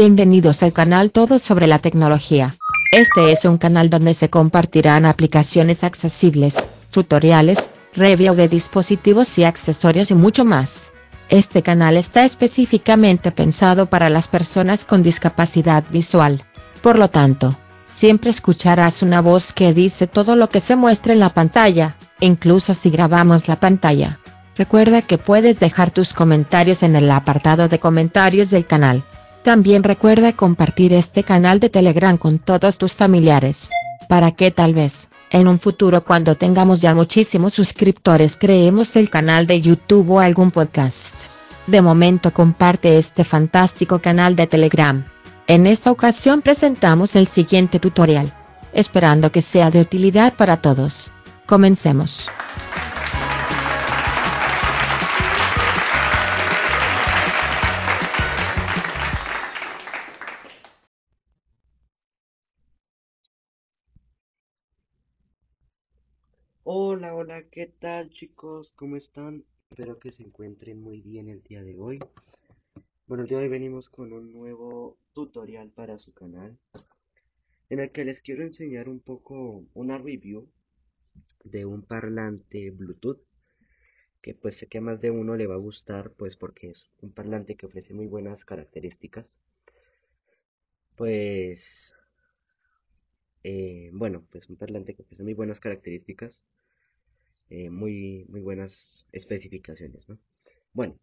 Bienvenidos 0.00 0.62
al 0.62 0.72
canal 0.72 1.10
Todo 1.10 1.40
sobre 1.40 1.66
la 1.66 1.80
tecnología. 1.80 2.54
Este 2.92 3.32
es 3.32 3.44
un 3.44 3.58
canal 3.58 3.90
donde 3.90 4.14
se 4.14 4.30
compartirán 4.30 5.04
aplicaciones 5.04 5.82
accesibles, 5.82 6.54
tutoriales, 6.92 7.70
review 7.94 8.36
de 8.36 8.46
dispositivos 8.46 9.36
y 9.40 9.42
accesorios 9.42 10.12
y 10.12 10.14
mucho 10.14 10.44
más. 10.44 10.92
Este 11.30 11.64
canal 11.64 11.96
está 11.96 12.24
específicamente 12.24 13.32
pensado 13.32 13.86
para 13.86 14.08
las 14.08 14.28
personas 14.28 14.84
con 14.84 15.02
discapacidad 15.02 15.82
visual. 15.90 16.44
Por 16.80 16.96
lo 16.96 17.10
tanto, 17.10 17.58
siempre 17.84 18.30
escucharás 18.30 19.02
una 19.02 19.20
voz 19.20 19.52
que 19.52 19.74
dice 19.74 20.06
todo 20.06 20.36
lo 20.36 20.48
que 20.48 20.60
se 20.60 20.76
muestra 20.76 21.12
en 21.12 21.18
la 21.18 21.34
pantalla, 21.34 21.96
incluso 22.20 22.72
si 22.72 22.90
grabamos 22.90 23.48
la 23.48 23.58
pantalla. 23.58 24.20
Recuerda 24.56 25.02
que 25.02 25.18
puedes 25.18 25.58
dejar 25.58 25.90
tus 25.90 26.12
comentarios 26.12 26.84
en 26.84 26.94
el 26.94 27.10
apartado 27.10 27.66
de 27.66 27.80
comentarios 27.80 28.48
del 28.50 28.64
canal. 28.64 29.02
También 29.42 29.82
recuerda 29.82 30.32
compartir 30.32 30.92
este 30.92 31.22
canal 31.22 31.60
de 31.60 31.70
Telegram 31.70 32.16
con 32.16 32.38
todos 32.38 32.76
tus 32.76 32.94
familiares. 32.94 33.70
Para 34.08 34.32
que 34.32 34.50
tal 34.50 34.74
vez, 34.74 35.08
en 35.30 35.48
un 35.48 35.58
futuro 35.58 36.04
cuando 36.04 36.34
tengamos 36.34 36.80
ya 36.80 36.94
muchísimos 36.94 37.54
suscriptores 37.54 38.36
creemos 38.36 38.96
el 38.96 39.10
canal 39.10 39.46
de 39.46 39.60
YouTube 39.60 40.10
o 40.10 40.20
algún 40.20 40.50
podcast. 40.50 41.14
De 41.66 41.82
momento 41.82 42.32
comparte 42.32 42.98
este 42.98 43.24
fantástico 43.24 43.98
canal 44.00 44.34
de 44.36 44.46
Telegram. 44.46 45.04
En 45.46 45.66
esta 45.66 45.90
ocasión 45.90 46.40
presentamos 46.40 47.14
el 47.14 47.26
siguiente 47.26 47.78
tutorial. 47.78 48.32
Esperando 48.72 49.32
que 49.32 49.42
sea 49.42 49.70
de 49.70 49.80
utilidad 49.80 50.34
para 50.34 50.58
todos. 50.62 51.10
Comencemos. 51.46 52.28
Hola, 67.00 67.14
hola, 67.14 67.44
¿qué 67.44 67.68
tal 67.78 68.10
chicos? 68.10 68.72
¿Cómo 68.72 68.96
están? 68.96 69.44
Espero 69.70 70.00
que 70.00 70.10
se 70.10 70.24
encuentren 70.24 70.82
muy 70.82 71.00
bien 71.00 71.28
el 71.28 71.44
día 71.44 71.62
de 71.62 71.78
hoy. 71.78 72.00
Bueno, 73.06 73.22
el 73.22 73.28
día 73.28 73.38
de 73.38 73.44
hoy 73.44 73.50
venimos 73.50 73.88
con 73.88 74.12
un 74.12 74.32
nuevo 74.32 74.98
tutorial 75.12 75.70
para 75.70 76.00
su 76.00 76.12
canal 76.12 76.58
en 77.70 77.78
el 77.78 77.92
que 77.92 78.04
les 78.04 78.20
quiero 78.20 78.42
enseñar 78.42 78.88
un 78.88 78.98
poco 78.98 79.64
una 79.74 79.96
review 79.96 80.48
de 81.44 81.64
un 81.66 81.82
parlante 81.82 82.72
Bluetooth 82.72 83.22
que 84.20 84.34
pues 84.34 84.56
sé 84.56 84.66
que 84.66 84.78
a 84.78 84.80
más 84.80 85.00
de 85.00 85.12
uno 85.12 85.36
le 85.36 85.46
va 85.46 85.54
a 85.54 85.58
gustar 85.58 86.10
pues 86.14 86.36
porque 86.36 86.70
es 86.70 86.90
un 87.00 87.12
parlante 87.12 87.54
que 87.54 87.66
ofrece 87.66 87.94
muy 87.94 88.08
buenas 88.08 88.44
características 88.44 89.38
pues 90.96 91.94
eh, 93.44 93.90
bueno 93.92 94.26
pues 94.32 94.50
un 94.50 94.56
parlante 94.56 94.96
que 94.96 95.02
ofrece 95.02 95.22
muy 95.22 95.34
buenas 95.34 95.60
características 95.60 96.42
eh, 97.50 97.70
muy, 97.70 98.26
muy 98.28 98.40
buenas 98.40 99.06
especificaciones, 99.12 100.08
¿no? 100.08 100.18
Bueno, 100.72 100.98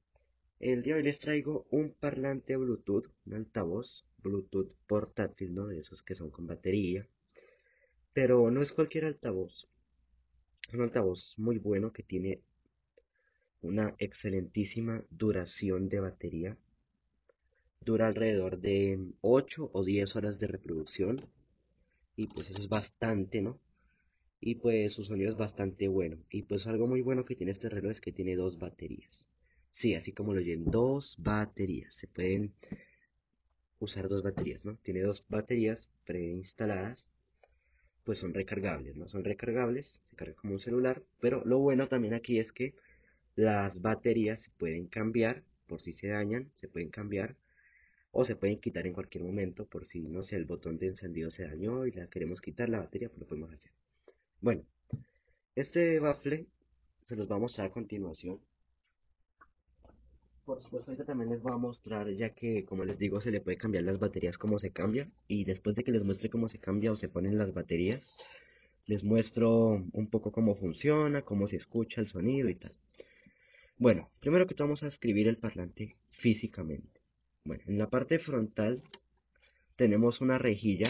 el 0.60 0.84
día 0.84 0.94
de 0.94 1.00
hoy 1.00 1.06
les 1.06 1.20
traigo 1.20 1.66
un 1.72 1.92
parlante 1.92 2.56
Bluetooth, 2.56 3.08
un 3.26 3.34
altavoz 3.34 4.06
Bluetooth 4.20 4.72
portátil, 4.88 5.54
¿no? 5.54 5.68
De 5.68 5.80
esos 5.80 6.02
que 6.02 6.16
son 6.16 6.30
con 6.30 6.48
batería. 6.48 7.08
Pero 8.14 8.50
no 8.52 8.62
es 8.62 8.74
cualquier 8.74 9.06
altavoz. 9.06 9.68
Es 10.68 10.74
un 10.74 10.82
altavoz 10.82 11.38
muy 11.38 11.58
bueno 11.58 11.92
que 11.92 12.04
tiene 12.04 12.42
una 13.62 13.96
excelentísima 13.98 15.04
duración 15.10 15.90
de 15.90 16.00
batería. 16.00 16.58
Dura 17.82 18.08
alrededor 18.08 18.60
de 18.60 19.00
8 19.22 19.72
o 19.74 19.84
10 19.84 20.16
horas 20.16 20.40
de 20.40 20.48
reproducción. 20.48 21.22
Y 22.16 22.28
pues 22.28 22.50
eso 22.50 22.60
es 22.60 22.70
bastante, 22.70 23.42
¿no? 23.42 23.60
Y 24.40 24.56
pues 24.56 24.94
su 24.94 25.04
sonido 25.04 25.30
es 25.30 25.38
bastante 25.38 25.88
bueno. 25.88 26.18
Y 26.30 26.44
pues 26.44 26.68
algo 26.68 26.88
muy 26.88 27.02
bueno 27.02 27.26
que 27.26 27.36
tiene 27.36 27.52
este 27.52 27.70
reloj 27.70 27.92
es 27.92 28.02
que 28.02 28.12
tiene 28.12 28.36
dos 28.36 28.60
baterías. 28.60 29.28
Sí, 29.72 29.96
así 29.96 30.12
como 30.14 30.34
lo 30.34 30.40
oyen, 30.40 30.66
dos 30.66 31.18
baterías. 31.20 31.94
Se 31.96 32.08
pueden 32.08 32.54
usar 33.80 34.08
dos 34.08 34.24
baterías, 34.24 34.66
¿no? 34.66 34.78
Tiene 34.84 35.02
dos 35.02 35.26
baterías 35.30 35.90
preinstaladas. 36.06 37.08
Pues 38.04 38.20
son 38.20 38.34
recargables, 38.34 38.96
¿no? 38.96 39.08
Son 39.08 39.24
recargables, 39.24 40.00
se 40.06 40.16
carga 40.16 40.36
como 40.36 40.54
un 40.54 40.60
celular. 40.60 41.04
Pero 41.20 41.44
lo 41.46 41.60
bueno 41.60 41.88
también 41.88 42.14
aquí 42.14 42.40
es 42.40 42.52
que 42.52 42.76
las 43.36 43.82
baterías 43.82 44.42
se 44.42 44.52
pueden 44.52 44.88
cambiar 44.88 45.44
por 45.68 45.82
si 45.82 45.92
se 45.94 46.08
dañan, 46.08 46.52
se 46.54 46.68
pueden 46.68 46.90
cambiar 46.90 47.36
o 48.12 48.24
se 48.24 48.36
pueden 48.36 48.60
quitar 48.60 48.88
en 48.88 48.94
cualquier 48.94 49.24
momento 49.24 49.66
por 49.66 49.86
si, 49.86 50.02
no 50.02 50.24
sé, 50.24 50.38
el 50.38 50.46
botón 50.46 50.78
de 50.78 50.88
encendido 50.88 51.32
se 51.32 51.44
dañó 51.44 51.86
y 51.86 51.92
la 51.92 52.08
queremos 52.08 52.42
quitar 52.42 52.70
la 52.70 52.80
batería, 52.80 53.10
pues 53.10 53.20
lo 53.20 53.28
podemos 53.28 53.52
hacer. 53.52 53.72
Bueno, 54.46 54.62
este 55.56 56.00
baffle 56.00 56.46
se 57.04 57.16
los 57.16 57.28
va 57.28 57.36
a 57.36 57.40
mostrar 57.40 57.66
a 57.66 57.72
continuación. 57.72 58.40
Por 60.46 60.62
supuesto, 60.62 60.92
ahorita 60.92 61.04
también 61.04 61.32
les 61.32 61.42
voy 61.42 61.52
a 61.52 61.58
mostrar, 61.58 62.12
ya 62.12 62.30
que, 62.36 62.64
como 62.64 62.86
les 62.86 63.00
digo, 63.00 63.20
se 63.22 63.32
le 63.32 63.42
puede 63.42 63.58
cambiar 63.58 63.86
las 63.86 63.98
baterías 63.98 64.38
como 64.38 64.60
se 64.60 64.70
cambia. 64.70 65.10
Y 65.28 65.46
después 65.46 65.76
de 65.76 65.84
que 65.84 65.92
les 65.92 66.04
muestre 66.04 66.30
cómo 66.30 66.48
se 66.48 66.60
cambia 66.60 66.92
o 66.92 66.96
se 66.96 67.10
ponen 67.10 67.40
las 67.40 67.56
baterías, 67.56 68.20
les 68.86 69.04
muestro 69.04 69.84
un 69.92 70.08
poco 70.12 70.32
cómo 70.32 70.54
funciona, 70.54 71.24
cómo 71.24 71.48
se 71.48 71.56
escucha 71.56 72.00
el 72.00 72.08
sonido 72.08 72.48
y 72.48 72.54
tal. 72.54 72.76
Bueno, 73.80 74.12
primero 74.20 74.46
que 74.46 74.54
todo 74.54 74.68
vamos 74.68 74.84
a 74.84 74.90
escribir 74.90 75.28
el 75.28 75.40
parlante 75.40 75.96
físicamente. 76.12 77.02
Bueno, 77.46 77.64
en 77.66 77.80
la 77.80 77.90
parte 77.90 78.20
frontal 78.20 78.84
tenemos 79.76 80.22
una 80.22 80.38
rejilla 80.38 80.88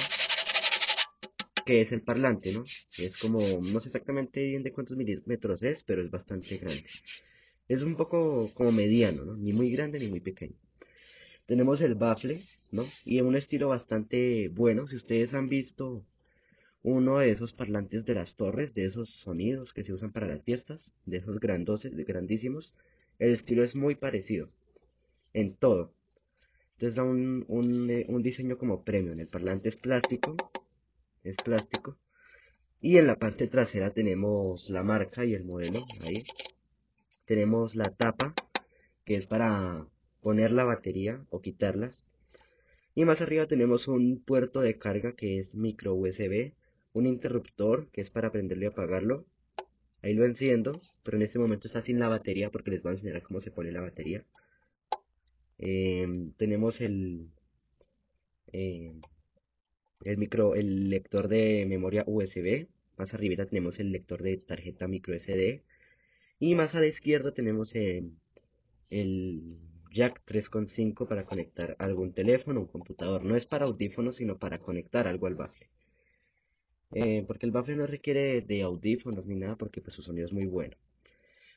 que 1.66 1.82
es 1.82 1.92
el 1.92 2.02
parlante, 2.02 2.54
¿no? 2.54 2.64
Es 2.98 3.18
como, 3.18 3.40
no 3.40 3.80
sé 3.80 3.90
exactamente 3.90 4.46
bien 4.46 4.64
de 4.64 4.72
cuántos 4.72 4.98
milímetros 4.98 5.64
es, 5.64 5.84
pero 5.84 6.02
es 6.04 6.12
bastante 6.12 6.58
grande. 6.58 6.86
Es 7.68 7.84
un 7.84 7.96
poco 7.96 8.52
como 8.54 8.72
mediano, 8.72 9.26
¿no? 9.26 9.36
Ni 9.38 9.54
muy 9.54 9.72
grande 9.72 10.00
ni 10.00 10.08
muy 10.08 10.20
pequeño. 10.22 10.56
Tenemos 11.48 11.82
el 11.82 11.96
baffle, 11.96 12.42
¿no? 12.72 12.86
Y 13.06 13.20
en 13.20 13.26
un 13.28 13.36
estilo 13.36 13.70
bastante 13.70 14.50
bueno. 14.50 14.88
Si 14.88 14.96
ustedes 14.96 15.34
han 15.34 15.50
visto 15.50 16.06
uno 16.84 17.20
de 17.20 17.32
esos 17.32 17.54
parlantes 17.54 18.06
de 18.06 18.16
las 18.16 18.36
torres, 18.36 18.74
de 18.74 18.86
esos 18.86 19.10
sonidos 19.10 19.74
que 19.74 19.84
se 19.84 19.94
usan 19.94 20.12
para 20.14 20.28
las 20.28 20.44
fiestas, 20.44 20.94
de 21.06 21.18
esos 21.18 21.40
grandoses, 21.40 21.96
grandísimos, 22.06 22.76
el 23.20 23.32
estilo 23.32 23.64
es 23.64 23.76
muy 23.76 23.96
parecido 23.96 24.50
en 25.34 25.56
todo. 25.56 25.94
Entonces 26.74 26.96
da 26.96 27.04
un, 27.04 27.46
un, 27.48 27.90
eh, 27.90 28.06
un 28.10 28.24
diseño 28.24 28.58
como 28.58 28.84
premium. 28.84 29.20
El 29.20 29.28
parlante 29.28 29.70
es 29.70 29.78
plástico, 29.78 30.36
es 31.26 31.38
plástico. 31.38 31.98
Y 32.82 32.98
en 32.98 33.08
la 33.08 33.18
parte 33.18 33.48
trasera 33.48 33.92
tenemos 33.92 34.70
la 34.70 34.84
marca 34.84 35.26
y 35.26 35.34
el 35.34 35.44
modelo, 35.44 35.86
ahí. 36.02 36.24
Tenemos 37.26 37.76
la 37.76 37.90
tapa, 37.90 38.34
que 39.04 39.16
es 39.16 39.26
para 39.26 39.88
poner 40.22 40.52
la 40.52 40.64
batería 40.64 41.26
o 41.30 41.42
quitarlas. 41.42 42.06
Y 42.94 43.06
más 43.06 43.22
arriba 43.22 43.48
tenemos 43.48 43.88
un 43.88 44.24
puerto 44.24 44.62
de 44.62 44.78
carga 44.78 45.14
que 45.14 45.40
es 45.40 45.56
micro 45.56 45.96
USB, 45.96 46.54
un 46.94 47.08
interruptor 47.08 47.90
que 47.92 48.02
es 48.02 48.10
para 48.10 48.32
prenderlo 48.32 48.66
y 48.66 48.68
apagarlo. 48.68 49.26
Ahí 50.02 50.14
lo 50.14 50.26
enciendo, 50.26 50.82
pero 51.04 51.18
en 51.18 51.24
este 51.24 51.40
momento 51.40 51.68
está 51.68 51.82
sin 51.82 52.00
la 52.00 52.08
batería 52.08 52.52
porque 52.52 52.72
les 52.72 52.84
voy 52.84 52.92
a 52.92 52.94
enseñar 52.94 53.24
cómo 53.24 53.42
se 53.42 53.52
pone 53.52 53.72
la 53.72 53.82
batería. 53.82 54.24
Em, 55.58 56.32
tenemos 56.34 56.82
el, 56.82 57.30
em, 58.52 59.02
el 60.06 60.18
micro, 60.18 60.56
el 60.56 60.90
lector 60.90 61.28
de 61.28 61.66
memoria 61.68 62.04
USB. 62.08 62.68
Más 62.98 63.14
arriba 63.14 63.46
tenemos 63.46 63.80
el 63.80 63.92
lector 63.92 64.22
de 64.22 64.38
tarjeta 64.38 64.88
micro 64.88 65.16
SD. 65.20 65.64
Y 66.40 66.56
más 66.56 66.76
a 66.76 66.80
la 66.80 66.88
izquierda 66.88 67.34
tenemos 67.34 67.76
el, 67.76 68.12
el 68.90 69.58
jack 69.92 70.22
3.5 70.26 71.08
para 71.08 71.24
conectar 71.24 71.76
algún 71.80 72.14
teléfono 72.14 72.62
o 72.62 72.68
computador. 72.68 73.24
No 73.26 73.36
es 73.36 73.46
para 73.48 73.66
audífonos, 73.66 74.18
sino 74.18 74.38
para 74.38 74.60
conectar 74.60 75.08
algo 75.08 75.28
al 75.28 75.36
bafle. 75.36 75.70
Eh, 76.94 77.24
porque 77.28 77.48
el 77.48 77.52
bafle 77.52 77.76
no 77.76 77.88
requiere 77.88 78.42
de 78.42 78.62
audífonos 78.62 79.26
ni 79.26 79.36
nada 79.36 79.58
porque 79.58 79.82
pues 79.82 79.96
su 79.96 80.04
sonido 80.04 80.28
es 80.28 80.34
muy 80.34 80.46
bueno. 80.46 80.78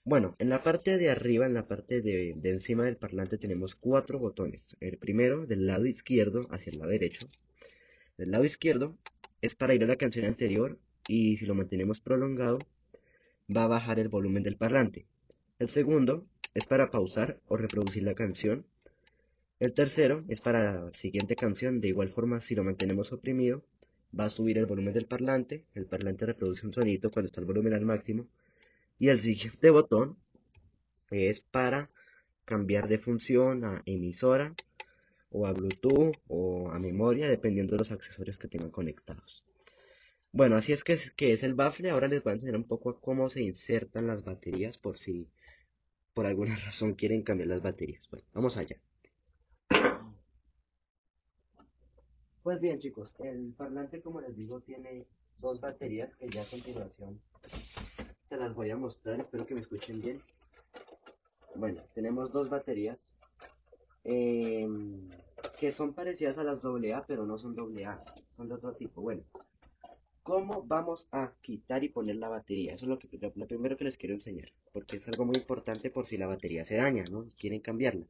Bueno, 0.05 0.37
en 0.39 0.49
la 0.49 0.63
parte 0.63 0.97
de 0.97 1.11
arriba, 1.11 1.45
en 1.45 1.55
la 1.55 1.69
parte 1.69 2.01
de, 2.01 2.35
de 2.35 2.51
encima 2.51 2.85
del 2.85 2.97
parlante 2.97 3.37
tenemos 3.37 3.77
cuatro 3.77 4.19
botones. 4.19 4.77
El 4.81 4.97
primero 4.97 5.45
del 5.47 5.67
lado 5.67 5.85
izquierdo 5.85 6.47
hacia 6.51 6.71
el 6.71 6.79
lado 6.79 6.91
derecho 6.93 7.29
del 8.19 8.33
lado 8.33 8.45
izquierdo 8.45 8.99
es 9.41 9.55
para 9.55 9.75
ir 9.75 9.85
a 9.85 9.87
la 9.87 9.97
canción 9.97 10.27
anterior 10.27 10.79
y 11.09 11.37
si 11.39 11.47
lo 11.47 11.55
mantenemos 11.55 12.01
prolongado 12.01 12.59
va 13.55 13.65
a 13.65 13.69
bajar 13.69 13.99
el 13.99 14.09
volumen 14.09 14.43
del 14.43 14.57
parlante. 14.57 15.07
El 15.59 15.71
segundo 15.71 16.27
es 16.53 16.67
para 16.67 16.91
pausar 16.91 17.41
o 17.47 17.57
reproducir 17.57 18.03
la 18.03 18.15
canción. 18.15 18.67
El 19.61 19.73
tercero 19.73 20.25
es 20.29 20.41
para 20.41 20.85
la 20.85 20.93
siguiente 20.93 21.37
canción, 21.37 21.81
de 21.81 21.89
igual 21.89 22.11
forma 22.11 22.41
si 22.41 22.55
lo 22.55 22.65
mantenemos 22.65 23.13
oprimido 23.13 23.65
va 24.19 24.25
a 24.25 24.31
subir 24.31 24.59
el 24.59 24.67
volumen 24.67 24.95
del 24.95 25.07
parlante, 25.07 25.65
el 25.75 25.87
parlante 25.87 26.27
reproduce 26.27 26.67
un 26.67 26.73
sonido 26.73 27.11
cuando 27.11 27.27
está 27.27 27.41
el 27.41 27.47
volumen 27.47 27.75
al 27.75 27.85
máximo 27.85 28.27
y 28.99 29.09
el 29.09 29.21
siguiente 29.21 29.71
botón 29.71 30.17
es 31.11 31.41
para 31.41 31.91
cambiar 32.45 32.89
de 32.89 32.99
función 32.99 33.65
a 33.65 33.83
emisora 33.87 34.55
o 35.31 35.47
a 35.47 35.53
Bluetooth 35.53 36.17
o 36.29 36.71
a 36.71 36.79
memoria, 36.79 37.29
dependiendo 37.29 37.73
de 37.73 37.79
los 37.79 37.93
accesorios 37.93 38.39
que 38.39 38.49
tengan 38.49 38.71
conectados. 38.71 39.45
Bueno, 40.33 40.57
así 40.57 40.73
es 40.73 40.85
que, 40.85 40.93
es 40.95 41.11
que 41.13 41.33
es 41.33 41.43
el 41.43 41.55
bafle. 41.55 41.91
Ahora 41.91 42.09
les 42.09 42.23
voy 42.23 42.33
a 42.33 42.35
enseñar 42.35 42.57
un 42.57 42.67
poco 42.67 43.01
cómo 43.01 43.31
se 43.31 43.43
insertan 43.43 44.07
las 44.07 44.25
baterías 44.25 44.79
por 44.79 44.99
si 44.99 45.29
por 46.15 46.27
alguna 46.27 46.57
razón 46.65 46.95
quieren 46.95 47.23
cambiar 47.23 47.49
las 47.49 47.63
baterías. 47.63 48.09
Bueno, 48.11 48.27
vamos 48.33 48.57
allá. 48.57 48.77
Pues 52.43 52.61
bien 52.61 52.79
chicos, 52.79 53.13
el 53.19 53.53
parlante 53.53 54.01
como 54.01 54.21
les 54.21 54.35
digo 54.35 54.61
tiene 54.61 55.07
dos 55.39 55.61
baterías 55.61 56.17
que 56.17 56.29
ya 56.31 56.41
a 56.41 56.45
continuación 56.45 57.21
se 58.29 58.37
las 58.37 58.55
voy 58.55 58.71
a 58.71 58.77
mostrar, 58.77 59.21
espero 59.21 59.47
que 59.47 59.55
me 59.55 59.61
escuchen 59.61 60.03
bien. 60.03 60.23
Bueno, 61.55 61.83
tenemos 61.95 62.31
dos 62.31 62.51
baterías 62.51 63.09
em, 64.05 65.09
que 65.59 65.73
son 65.73 65.95
parecidas 65.95 66.39
a 66.39 66.45
las 66.45 66.65
AA, 66.65 67.05
pero 67.07 67.27
no 67.27 67.37
son 67.39 67.57
AA, 67.59 68.03
son 68.33 68.49
de 68.49 68.55
otro 68.55 68.73
tipo. 68.75 69.03
Bueno, 69.03 69.23
¿cómo 70.23 70.63
vamos 70.63 71.09
a 71.13 71.33
quitar 71.41 71.85
y 71.85 71.89
poner 71.89 72.17
la 72.17 72.29
batería? 72.29 72.75
Eso 72.75 72.85
es 72.85 72.89
lo, 72.89 72.99
que, 72.99 73.09
lo 73.35 73.47
primero 73.47 73.77
que 73.77 73.85
les 73.85 73.97
quiero 73.97 74.15
enseñar, 74.15 74.53
porque 74.73 74.97
es 74.97 75.09
algo 75.09 75.25
muy 75.25 75.37
importante 75.37 75.91
por 75.91 76.07
si 76.07 76.17
la 76.17 76.27
batería 76.27 76.65
se 76.65 76.77
daña, 76.77 77.05
¿no? 77.05 77.27
Quieren 77.39 77.61
cambiarla. 77.61 78.07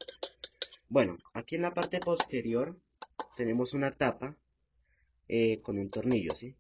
Bueno, 0.88 1.18
aquí 1.34 1.56
en 1.56 1.62
la 1.62 1.74
parte 1.74 2.00
posterior 2.00 2.76
tenemos 3.36 3.74
una 3.74 3.92
tapa 3.92 4.36
eh, 5.28 5.60
con 5.60 5.78
un 5.78 5.90
tornillo, 5.90 6.34
¿sí? 6.34 6.54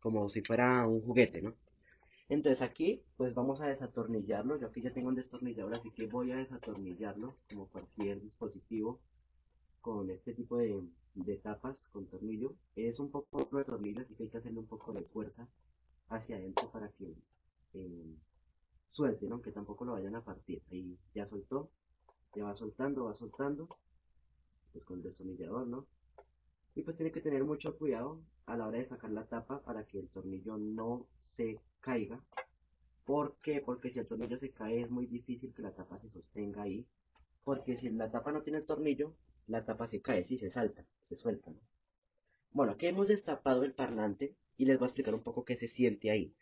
Como 0.00 0.28
si 0.30 0.42
fuera 0.42 0.86
un 0.86 1.00
juguete, 1.00 1.42
¿no? 1.42 1.54
Entonces 2.28 2.60
aquí, 2.60 3.04
pues 3.16 3.34
vamos 3.34 3.60
a 3.60 3.66
desatornillarlo. 3.66 4.58
Yo 4.58 4.66
aquí 4.66 4.82
ya 4.82 4.92
tengo 4.92 5.08
un 5.08 5.14
destornillador, 5.14 5.74
así 5.74 5.90
que 5.92 6.06
voy 6.06 6.32
a 6.32 6.36
desatornillarlo, 6.36 7.36
como 7.48 7.68
cualquier 7.68 8.20
dispositivo, 8.20 9.00
con 9.80 10.10
este 10.10 10.34
tipo 10.34 10.56
de, 10.56 10.82
tapas 11.42 11.88
con 11.88 12.06
tornillo. 12.06 12.56
Es 12.74 12.98
un 12.98 13.10
poco 13.10 13.46
de 13.56 13.64
tornillo, 13.64 14.02
así 14.02 14.14
que 14.14 14.24
hay 14.24 14.28
que 14.30 14.38
hacerle 14.38 14.58
un 14.58 14.66
poco 14.66 14.92
de 14.92 15.02
fuerza 15.04 15.48
hacia 16.08 16.36
adentro 16.36 16.70
para 16.72 16.90
que 16.90 17.14
eh, 17.74 18.16
suelte, 18.90 19.26
¿no? 19.28 19.40
Que 19.40 19.52
tampoco 19.52 19.84
lo 19.84 19.92
vayan 19.92 20.16
a 20.16 20.24
partir. 20.24 20.62
Ahí 20.72 20.98
ya 21.14 21.26
soltó, 21.26 21.70
ya 22.34 22.44
va 22.44 22.56
soltando, 22.56 23.04
va 23.04 23.14
soltando. 23.14 23.68
Pues 24.72 24.84
con 24.84 24.98
el 24.98 25.04
destornillador, 25.04 25.68
¿no? 25.68 25.86
Y 26.74 26.82
pues 26.82 26.96
tiene 26.96 27.12
que 27.12 27.20
tener 27.20 27.44
mucho 27.44 27.78
cuidado 27.78 28.20
a 28.46 28.56
la 28.56 28.66
hora 28.66 28.78
de 28.78 28.86
sacar 28.86 29.10
la 29.10 29.26
tapa 29.26 29.62
para 29.62 29.84
que 29.84 29.98
el 29.98 30.08
tornillo 30.08 30.56
no 30.56 31.06
se 31.18 31.60
caiga. 31.80 32.20
¿Por 33.04 33.36
qué? 33.42 33.60
Porque 33.60 33.90
si 33.90 33.98
el 33.98 34.06
tornillo 34.06 34.38
se 34.38 34.50
cae 34.50 34.82
es 34.82 34.90
muy 34.90 35.06
difícil 35.06 35.52
que 35.52 35.62
la 35.62 35.74
tapa 35.74 35.98
se 35.98 36.10
sostenga 36.10 36.62
ahí. 36.62 36.86
Porque 37.44 37.76
si 37.76 37.88
la 37.90 38.10
tapa 38.10 38.32
no 38.32 38.42
tiene 38.42 38.58
el 38.58 38.66
tornillo, 38.66 39.14
la 39.46 39.64
tapa 39.64 39.86
se 39.86 40.00
cae, 40.00 40.24
sí, 40.24 40.38
se 40.38 40.50
salta, 40.50 40.84
se 41.08 41.16
suelta. 41.16 41.52
Bueno, 42.50 42.72
aquí 42.72 42.86
hemos 42.86 43.08
destapado 43.08 43.64
el 43.64 43.74
parlante 43.74 44.34
y 44.56 44.64
les 44.64 44.78
voy 44.78 44.86
a 44.86 44.88
explicar 44.88 45.14
un 45.14 45.22
poco 45.22 45.44
qué 45.44 45.56
se 45.56 45.68
siente 45.68 46.10
ahí. 46.10 46.34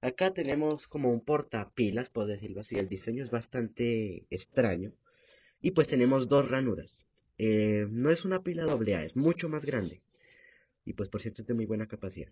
Acá 0.00 0.32
tenemos 0.32 0.86
como 0.86 1.10
un 1.10 1.20
portapilas, 1.20 2.10
por 2.10 2.26
decirlo 2.26 2.60
así. 2.60 2.76
El 2.76 2.88
diseño 2.88 3.22
es 3.22 3.30
bastante 3.30 4.26
extraño. 4.30 4.92
Y 5.60 5.72
pues 5.72 5.88
tenemos 5.88 6.28
dos 6.28 6.48
ranuras. 6.48 7.08
Eh, 7.36 7.86
no 7.90 8.10
es 8.10 8.24
una 8.24 8.42
pila 8.42 8.64
AA, 8.64 9.04
es 9.04 9.16
mucho 9.16 9.48
más 9.48 9.64
grande. 9.64 10.02
Y 10.88 10.94
pues 10.94 11.10
por 11.10 11.20
cierto 11.20 11.42
es 11.42 11.46
de 11.46 11.52
muy 11.52 11.66
buena 11.66 11.86
capacidad. 11.86 12.30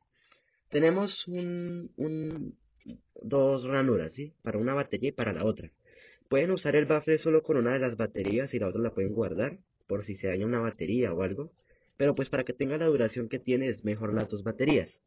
Tenemos 0.70 1.28
un, 1.28 2.56
dos 3.22 3.64
ranuras, 3.64 4.14
¿sí? 4.14 4.32
Para 4.42 4.58
una 4.58 4.72
batería 4.72 5.10
y 5.10 5.12
para 5.12 5.34
la 5.34 5.44
otra. 5.44 5.70
Pueden 6.30 6.50
usar 6.50 6.74
el 6.74 6.86
bafle 6.86 7.18
solo 7.18 7.42
con 7.42 7.58
una 7.58 7.74
de 7.74 7.80
las 7.80 7.96
baterías 7.98 8.54
y 8.54 8.58
la 8.58 8.68
otra 8.68 8.80
la 8.80 8.94
pueden 8.94 9.12
guardar 9.12 9.58
por 9.86 10.02
si 10.02 10.16
se 10.16 10.28
daña 10.28 10.46
una 10.46 10.60
batería 10.60 11.12
o 11.12 11.22
algo. 11.22 11.52
Pero 11.98 12.14
pues 12.14 12.30
para 12.30 12.44
que 12.44 12.54
tenga 12.54 12.78
la 12.78 12.86
duración 12.86 13.28
que 13.28 13.38
tiene 13.38 13.68
es 13.68 13.84
mejor 13.84 14.14
las 14.14 14.28
dos 14.28 14.42
baterías. 14.42 15.02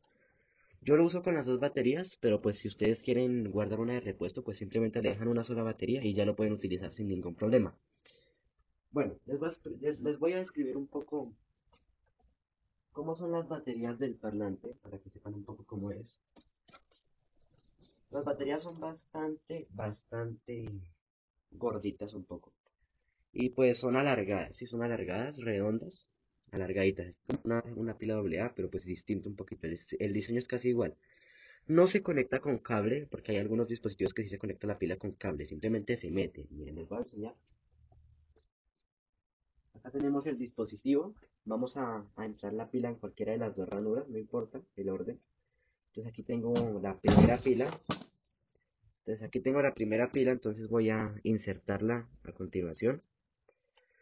Yo 0.81 0.95
lo 0.95 1.03
uso 1.03 1.23
con 1.23 1.33
las 1.33 1.47
dos 1.47 1.59
baterías, 1.59 2.17
pero 2.21 2.41
pues 2.41 2.57
si 2.57 2.67
ustedes 2.67 3.01
quieren 3.01 3.49
guardar 3.49 3.79
una 3.79 3.93
de 3.93 3.99
repuesto, 3.99 4.43
pues 4.43 4.59
simplemente 4.59 5.01
le 5.01 5.09
dejan 5.09 5.27
una 5.27 5.43
sola 5.43 5.63
batería 5.63 6.03
y 6.03 6.13
ya 6.13 6.25
lo 6.25 6.35
pueden 6.35 6.53
utilizar 6.53 6.93
sin 6.93 7.07
ningún 7.07 7.33
problema. 7.33 7.75
Bueno, 8.91 9.19
les 9.25 9.39
voy, 10.19 10.33
a, 10.33 10.37
describir 10.37 10.77
un 10.77 10.87
poco 10.87 11.33
cómo 12.91 13.15
son 13.15 13.31
las 13.31 13.47
baterías 13.47 13.97
del 13.99 14.15
parlante, 14.15 14.75
para 14.81 14.99
que 14.99 15.09
sepan 15.09 15.33
un 15.33 15.43
poco 15.43 15.63
cómo 15.65 15.91
es. 15.91 16.17
Las 18.11 18.25
baterías 18.25 18.63
son 18.63 18.79
bastante, 18.79 19.67
bastante 19.71 20.65
gorditas 21.51 22.13
un 22.13 22.23
poco. 22.25 22.53
Y 23.31 23.49
pues 23.49 23.77
son 23.77 23.95
alargadas, 23.95 24.55
sí, 24.55 24.65
son 24.65 24.81
alargadas, 24.81 25.37
redondas, 25.37 26.07
alargaditas. 26.51 27.19
Una, 27.43 27.63
una 27.75 27.97
pila 27.97 28.15
AA, 28.15 28.53
pero 28.55 28.69
pues 28.69 28.85
distinto 28.85 29.29
un 29.29 29.35
poquito. 29.35 29.67
El, 29.99 30.13
diseño 30.13 30.39
es 30.39 30.47
casi 30.47 30.69
igual. 30.69 30.95
No 31.67 31.85
se 31.85 32.01
conecta 32.01 32.39
con 32.39 32.57
cable, 32.57 33.07
porque 33.11 33.33
hay 33.33 33.37
algunos 33.37 33.67
dispositivos 33.67 34.13
que 34.13 34.23
sí 34.23 34.29
se 34.29 34.39
conecta 34.39 34.65
la 34.65 34.79
pila 34.79 34.97
con 34.97 35.11
cable. 35.11 35.45
Simplemente 35.45 35.95
se 35.95 36.09
mete. 36.09 36.47
Miren, 36.49 36.75
les 36.75 36.89
voy 36.89 36.97
a 36.97 37.01
enseñar. 37.01 37.35
Acá 39.79 39.91
tenemos 39.91 40.27
el 40.27 40.37
dispositivo. 40.37 41.15
Vamos 41.45 41.77
a, 41.77 42.05
entrar 42.17 42.53
la 42.53 42.69
pila 42.69 42.89
en 42.89 42.95
cualquiera 42.95 43.31
de 43.31 43.37
las 43.37 43.55
dos 43.55 43.69
ranuras, 43.69 44.09
no 44.09 44.17
importa 44.17 44.61
el 44.75 44.89
orden. 44.89 45.19
Entonces 45.87 46.11
aquí 46.11 46.21
tengo 46.23 46.53
la 46.81 46.99
primera 46.99 47.37
pila. 47.41 47.65
Entonces 48.99 49.23
aquí 49.23 49.39
tengo 49.39 49.61
la 49.61 49.73
primera 49.73 50.11
pila, 50.11 50.31
entonces 50.31 50.67
voy 50.67 50.89
a 50.89 51.15
insertarla 51.23 52.09
a 52.23 52.31
continuación. 52.33 53.01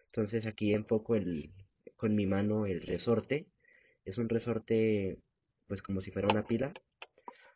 Entonces 0.08 0.48
aquí 0.48 0.74
enfoco 0.74 1.16
el, 1.16 1.54
con 1.96 2.16
mi 2.16 2.26
mano 2.26 2.66
el 2.66 2.82
resorte. 2.82 3.46
Es 4.04 4.18
un 4.18 4.30
resorte 4.30 5.20
pues 5.68 5.84
como 5.84 6.02
si 6.02 6.10
fuera 6.10 6.28
una 6.28 6.48
pila. 6.48 6.74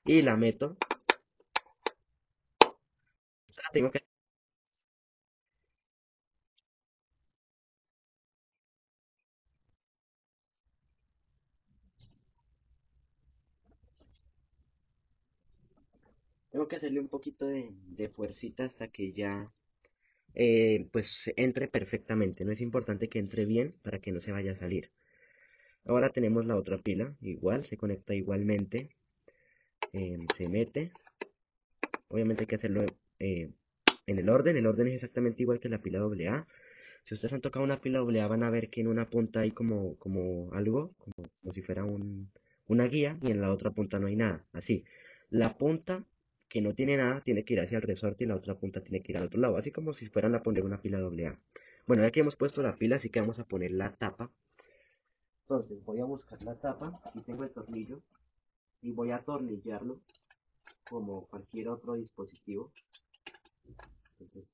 Y 0.05 0.21
la 0.21 0.37
meto. 0.37 0.77
Tengo 3.73 3.89
que 3.89 4.10
Tengo 16.51 16.67
que 16.67 16.75
hacerle 16.75 16.99
un 16.99 17.07
poquito 17.07 17.47
de, 17.47 17.69
de 17.87 18.09
fuercita 18.09 18.65
hasta 18.65 18.89
que 18.89 19.13
ya 19.13 19.51
eh, 20.33 20.87
pues 20.91 21.31
entre 21.35 21.67
perfectamente. 21.67 22.45
No 22.45 22.51
es 22.51 22.61
importante 22.61 23.09
que 23.09 23.19
entre 23.19 23.45
bien 23.45 23.75
para 23.81 23.99
que 23.99 24.11
no 24.11 24.21
se 24.21 24.31
vaya 24.31 24.53
a 24.53 24.55
salir. 24.55 24.91
Ahora 25.85 26.09
tenemos 26.09 26.45
la 26.45 26.55
otra 26.55 26.77
pila, 26.77 27.15
igual, 27.21 27.65
se 27.65 27.77
conecta 27.77 28.13
igualmente. 28.13 28.89
Eh, 29.93 30.17
se 30.35 30.47
mete. 30.47 30.91
Obviamente 32.07 32.43
hay 32.43 32.47
que 32.47 32.55
hacerlo 32.55 32.85
eh, 33.19 33.51
en 34.05 34.19
el 34.19 34.29
orden. 34.29 34.57
El 34.57 34.67
orden 34.67 34.87
es 34.87 34.95
exactamente 34.95 35.43
igual 35.43 35.59
que 35.59 35.69
la 35.69 35.81
pila 35.81 35.99
AA. 35.99 36.47
Si 37.03 37.15
ustedes 37.15 37.33
han 37.33 37.41
tocado 37.41 37.65
una 37.65 37.81
pila 37.81 37.99
AA 37.99 38.27
van 38.27 38.43
a 38.43 38.51
ver 38.51 38.69
que 38.69 38.81
en 38.81 38.87
una 38.87 39.09
punta 39.09 39.41
hay 39.41 39.51
como, 39.51 39.97
como 39.97 40.53
algo, 40.53 40.93
como, 40.97 41.29
como 41.41 41.53
si 41.53 41.61
fuera 41.61 41.83
un, 41.83 42.31
una 42.67 42.85
guía 42.87 43.17
y 43.23 43.31
en 43.31 43.41
la 43.41 43.51
otra 43.51 43.71
punta 43.71 43.99
no 43.99 44.07
hay 44.07 44.15
nada. 44.15 44.45
Así, 44.53 44.85
la 45.29 45.57
punta 45.57 46.05
que 46.51 46.59
no 46.59 46.75
tiene 46.75 46.97
nada 46.97 47.21
tiene 47.21 47.45
que 47.45 47.53
ir 47.53 47.61
hacia 47.61 47.77
el 47.77 47.81
resorte 47.81 48.25
y 48.25 48.27
la 48.27 48.35
otra 48.35 48.55
punta 48.55 48.81
tiene 48.81 49.01
que 49.01 49.13
ir 49.13 49.17
al 49.17 49.27
otro 49.27 49.39
lado, 49.39 49.55
así 49.55 49.71
como 49.71 49.93
si 49.93 50.09
fueran 50.09 50.35
a 50.35 50.43
poner 50.43 50.65
una 50.65 50.81
pila 50.81 50.97
AA. 50.97 51.39
Bueno, 51.87 52.03
ya 52.03 52.11
que 52.11 52.19
hemos 52.19 52.35
puesto 52.35 52.61
la 52.61 52.75
pila, 52.75 52.97
así 52.97 53.09
que 53.09 53.21
vamos 53.21 53.39
a 53.39 53.45
poner 53.45 53.71
la 53.71 53.95
tapa. 53.95 54.29
Entonces 55.43 55.81
voy 55.85 56.01
a 56.01 56.05
buscar 56.05 56.43
la 56.43 56.55
tapa, 56.55 56.99
aquí 57.05 57.21
tengo 57.21 57.45
el 57.45 57.51
tornillo 57.51 58.01
y 58.81 58.91
voy 58.91 59.11
a 59.11 59.17
atornillarlo 59.17 60.01
como 60.89 61.25
cualquier 61.27 61.69
otro 61.69 61.93
dispositivo. 61.93 62.73
Entonces 64.19 64.51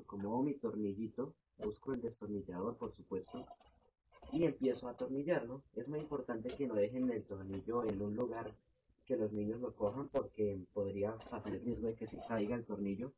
acomodo 0.00 0.42
mi 0.42 0.54
tornillito, 0.54 1.32
busco 1.58 1.94
el 1.94 2.02
destornillador 2.02 2.76
por 2.76 2.92
supuesto 2.92 3.46
y 4.32 4.42
empiezo 4.42 4.88
a 4.88 4.92
atornillarlo. 4.92 5.62
Es 5.76 5.86
muy 5.86 6.00
importante 6.00 6.48
que 6.48 6.66
no 6.66 6.74
dejen 6.74 7.08
el 7.12 7.22
tornillo 7.22 7.84
en 7.84 8.02
un 8.02 8.16
lugar 8.16 8.52
que 9.06 9.16
los 9.16 9.32
niños 9.32 9.60
lo 9.60 9.74
cojan 9.74 10.08
porque 10.08 10.58
podría 10.74 11.16
pasar 11.30 11.54
el 11.54 11.62
riesgo 11.62 11.86
de 11.86 11.94
que 11.94 12.06
se 12.06 12.18
caiga 12.28 12.56
el 12.56 12.64
tornillo. 12.64 13.12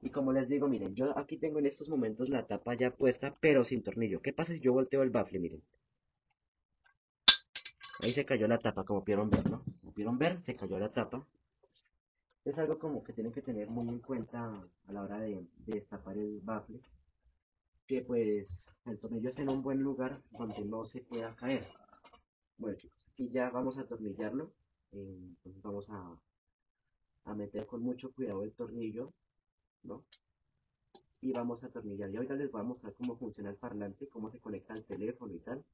Y 0.00 0.10
como 0.10 0.32
les 0.32 0.48
digo, 0.48 0.68
miren, 0.68 0.94
yo 0.94 1.16
aquí 1.18 1.36
tengo 1.36 1.58
en 1.58 1.66
estos 1.66 1.88
momentos 1.88 2.28
la 2.28 2.46
tapa 2.46 2.74
ya 2.74 2.94
puesta, 2.94 3.36
pero 3.40 3.64
sin 3.64 3.82
tornillo. 3.82 4.22
¿Qué 4.22 4.32
pasa 4.32 4.54
si 4.54 4.60
yo 4.60 4.72
volteo 4.72 5.02
el 5.02 5.10
bafle? 5.10 5.38
Miren. 5.40 5.62
Ahí 8.02 8.10
se 8.10 8.24
cayó 8.24 8.48
la 8.48 8.58
tapa, 8.58 8.84
como 8.84 9.02
pudieron 9.02 9.30
ver, 9.30 9.44
¿no? 9.50 9.60
Como 9.60 9.92
pudieron 9.92 10.18
ver, 10.18 10.40
se 10.40 10.54
cayó 10.54 10.78
la 10.78 10.92
tapa. 10.92 11.26
Es 12.44 12.58
algo 12.58 12.78
como 12.78 13.02
que 13.02 13.12
tienen 13.12 13.32
que 13.32 13.42
tener 13.42 13.68
muy 13.68 13.88
en 13.88 14.00
cuenta 14.00 14.68
a 14.86 14.92
la 14.92 15.02
hora 15.02 15.18
de, 15.18 15.46
destapar 15.66 16.16
el 16.16 16.40
bafle. 16.42 16.80
Que 17.86 18.02
pues 18.02 18.68
el 18.86 18.98
tornillo 18.98 19.28
esté 19.28 19.42
en 19.42 19.50
un 19.50 19.62
buen 19.62 19.80
lugar 19.80 20.22
donde 20.30 20.64
no 20.64 20.86
se 20.86 21.00
pueda 21.00 21.34
caer. 21.34 21.66
Bueno 22.56 22.76
chicos, 22.76 22.98
aquí 23.12 23.28
ya 23.30 23.50
vamos 23.50 23.78
a 23.78 23.82
atornillarlo 23.82 24.52
entonces 25.00 25.62
vamos 25.62 25.90
a, 25.90 26.18
a 27.24 27.34
meter 27.34 27.66
con 27.66 27.82
mucho 27.82 28.12
cuidado 28.12 28.42
el 28.42 28.52
tornillo, 28.52 29.12
¿no? 29.82 30.04
y 31.24 31.32
vamos 31.32 31.64
a 31.64 31.68
atornillar. 31.68 32.10
Y 32.10 32.16
ahorita 32.16 32.34
les 32.34 32.52
voy 32.52 32.60
a 32.60 32.64
mostrar 32.64 32.92
cómo 32.92 33.16
funciona 33.16 33.48
el 33.48 33.56
parlante, 33.56 34.08
cómo 34.08 34.28
se 34.28 34.40
conecta 34.40 34.74
al 34.74 34.84
teléfono 34.84 35.32
y 35.32 35.38
tal. 35.38 35.64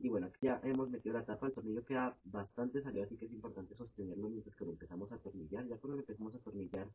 Y 0.00 0.08
bueno, 0.08 0.26
aquí 0.26 0.46
ya 0.46 0.60
hemos 0.64 0.90
metido 0.90 1.14
la 1.14 1.24
tapa, 1.24 1.46
el 1.46 1.52
tornillo 1.52 1.84
queda 1.84 2.18
bastante 2.24 2.82
salido, 2.82 3.04
así 3.04 3.16
que 3.16 3.26
es 3.26 3.32
importante 3.32 3.76
sostenerlo 3.76 4.28
mientras 4.28 4.56
que 4.56 4.64
lo 4.64 4.72
empezamos 4.72 5.12
a 5.12 5.14
atornillar. 5.14 5.68
Ya 5.68 5.78
cuando 5.78 5.96
lo 5.96 6.02
empecemos 6.02 6.34
a 6.34 6.38
atornillar 6.38 6.88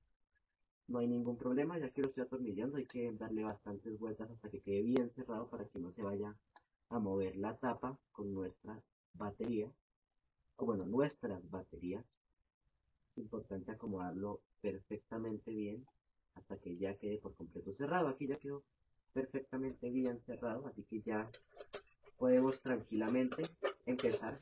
no 0.89 0.99
hay 0.99 1.07
ningún 1.07 1.37
problema, 1.37 1.79
ya 1.79 1.89
que 1.89 2.01
lo 2.01 2.09
estoy 2.09 2.23
atornillando, 2.23 2.77
hay 2.77 2.85
que 2.85 3.09
darle 3.13 3.43
bastantes 3.43 3.97
vueltas 3.97 4.29
hasta 4.31 4.49
que 4.49 4.59
quede 4.59 4.81
bien 4.81 5.09
cerrado 5.11 5.49
para 5.49 5.65
que 5.65 5.79
no 5.79 5.89
se 5.89 6.01
vaya 6.01 6.35
a 6.89 6.99
mover 6.99 7.37
la 7.37 7.55
tapa 7.57 7.97
con 8.11 8.33
nuestra 8.33 8.81
batería, 9.13 9.71
bueno, 10.65 10.85
nuestras 10.85 11.49
baterías. 11.49 12.19
Es 13.11 13.17
importante 13.17 13.71
acomodarlo 13.71 14.41
perfectamente 14.61 15.51
bien 15.51 15.85
hasta 16.35 16.57
que 16.57 16.77
ya 16.77 16.95
quede 16.95 17.17
por 17.17 17.35
completo 17.35 17.73
cerrado. 17.73 18.07
Aquí 18.07 18.27
ya 18.27 18.37
quedó 18.37 18.63
perfectamente 19.13 19.89
bien 19.89 20.19
cerrado, 20.21 20.67
así 20.67 20.83
que 20.83 21.01
ya 21.01 21.29
podemos 22.17 22.61
tranquilamente 22.61 23.43
empezar 23.85 24.39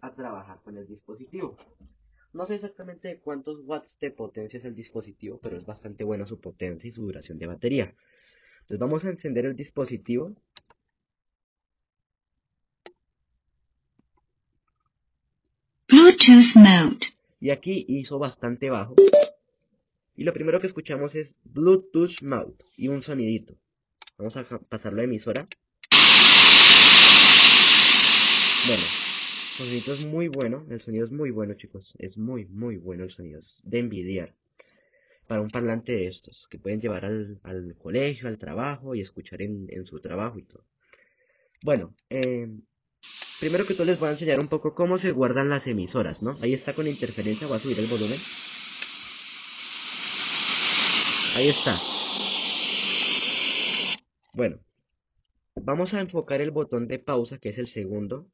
a 0.00 0.14
trabajar 0.14 0.60
con 0.62 0.76
el 0.76 0.86
dispositivo. 0.86 1.56
No 2.32 2.46
sé 2.46 2.54
exactamente 2.54 3.20
cuántos 3.20 3.60
watts 3.64 3.98
de 3.98 4.10
potencia 4.10 4.58
es 4.58 4.64
el 4.64 4.74
dispositivo, 4.74 5.38
pero 5.42 5.56
es 5.56 5.66
bastante 5.66 6.04
buena 6.04 6.24
su 6.24 6.40
potencia 6.40 6.88
y 6.88 6.92
su 6.92 7.02
duración 7.02 7.38
de 7.38 7.46
batería. 7.46 7.94
Entonces 8.60 8.78
vamos 8.78 9.04
a 9.04 9.10
encender 9.10 9.46
el 9.46 9.56
dispositivo. 9.56 10.32
Y 17.40 17.50
aquí 17.50 17.86
hizo 17.88 18.18
bastante 18.18 18.70
bajo. 18.70 18.94
Y 20.14 20.24
lo 20.24 20.32
primero 20.32 20.60
que 20.60 20.66
escuchamos 20.66 21.14
es 21.14 21.36
Bluetooth 21.44 22.22
Mode 22.22 22.54
y 22.76 22.88
un 22.88 23.00
sonidito. 23.00 23.56
Vamos 24.18 24.36
a 24.36 24.44
pasarlo 24.44 25.00
a 25.00 25.04
emisora. 25.04 25.48
Bueno, 28.66 28.82
el 28.82 29.56
sonido 29.56 29.94
es 29.94 30.04
muy 30.04 30.28
bueno. 30.28 30.66
El 30.68 30.80
sonido 30.82 31.06
es 31.06 31.10
muy 31.10 31.30
bueno, 31.30 31.54
chicos. 31.54 31.94
Es 31.98 32.18
muy, 32.18 32.44
muy 32.46 32.76
bueno 32.76 33.04
el 33.04 33.10
sonido. 33.10 33.38
Es 33.38 33.62
de 33.64 33.78
envidiar. 33.78 34.34
Para 35.26 35.40
un 35.40 35.48
parlante 35.48 35.92
de 35.92 36.06
estos, 36.06 36.48
que 36.48 36.58
pueden 36.58 36.80
llevar 36.80 37.04
al, 37.04 37.76
colegio, 37.78 38.28
al 38.28 38.36
trabajo 38.36 38.94
y 38.94 39.00
escuchar 39.00 39.40
en, 39.40 39.86
su 39.86 40.00
trabajo 40.00 40.38
y 40.38 40.42
todo. 40.42 40.66
Bueno, 41.62 41.94
eh, 42.10 42.48
primero 43.40 43.66
que 43.66 43.74
todo 43.74 43.86
les 43.86 43.98
voy 43.98 44.08
a 44.08 44.12
enseñar 44.12 44.38
un 44.38 44.48
poco 44.48 44.74
cómo 44.74 44.98
se 44.98 45.12
guardan 45.12 45.48
las 45.48 45.66
emisoras, 45.66 46.22
¿no? 46.22 46.36
Ahí 46.42 46.52
está 46.52 46.74
con 46.74 46.86
interferencia, 46.86 47.46
voy 47.46 47.56
a 47.56 47.60
subir 47.60 47.78
el 47.78 47.86
volumen. 47.86 48.20
Ahí 51.34 51.48
está. 51.48 51.78
Bueno, 54.34 54.60
vamos 55.56 55.94
a 55.94 56.00
enfocar 56.00 56.40
el 56.42 56.50
botón 56.50 56.86
de 56.86 56.98
pausa, 56.98 57.38
que 57.38 57.48
es 57.48 57.58
el 57.58 57.68
segundo, 57.68 58.26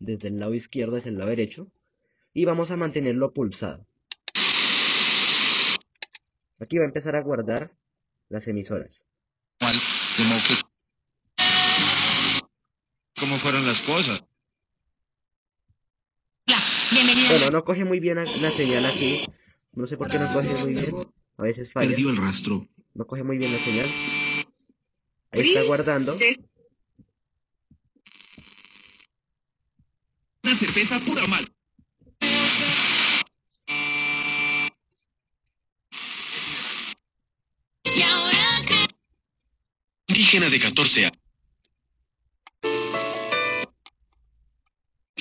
desde 0.00 0.28
el 0.28 0.40
lado 0.40 0.54
izquierdo 0.54 0.96
hacia 0.96 1.10
el 1.10 1.18
lado 1.18 1.30
derecho, 1.30 1.68
y 2.32 2.44
vamos 2.44 2.72
a 2.72 2.76
mantenerlo 2.76 3.32
pulsado. 3.32 3.86
Aquí 6.58 6.78
va 6.78 6.84
a 6.84 6.88
empezar 6.88 7.14
a 7.14 7.22
guardar 7.22 7.72
las 8.28 8.48
emisoras. 8.48 9.04
¿Cómo 9.60 10.63
fueron 13.44 13.66
las 13.66 13.82
cosas? 13.82 14.24
Bueno, 17.28 17.50
no 17.50 17.62
coge 17.62 17.84
muy 17.84 18.00
bien 18.00 18.16
la 18.16 18.50
señal 18.50 18.86
aquí. 18.86 19.22
No 19.72 19.86
sé 19.86 19.98
por 19.98 20.10
qué 20.10 20.18
no 20.18 20.32
coge 20.32 20.54
muy 20.62 20.72
bien. 20.72 21.06
A 21.36 21.42
veces 21.42 21.70
falla. 21.70 21.90
Perdió 21.90 22.08
el 22.08 22.16
rastro. 22.16 22.66
No 22.94 23.06
coge 23.06 23.22
muy 23.22 23.36
bien 23.36 23.52
la 23.52 23.58
señal. 23.58 23.90
Ahí 25.30 25.42
está 25.42 25.62
guardando. 25.64 26.16
Una 30.42 30.54
cerveza 30.54 30.98
pura 31.00 31.26
mal. 31.26 31.46
Indígena 40.08 40.48
de 40.48 40.60
14 40.60 41.06
años. 41.06 41.23